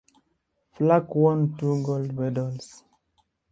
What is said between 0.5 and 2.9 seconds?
Flack won two gold medals.